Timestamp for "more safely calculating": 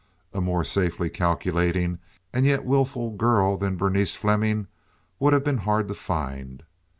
0.41-1.99